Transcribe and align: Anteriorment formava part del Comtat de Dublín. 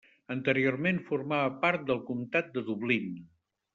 Anteriorment 0.35 1.01
formava 1.09 1.53
part 1.67 1.85
del 1.91 2.03
Comtat 2.09 2.51
de 2.57 2.65
Dublín. 2.71 3.07